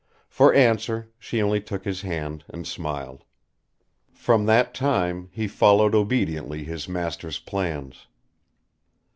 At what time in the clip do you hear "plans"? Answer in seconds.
7.37-8.07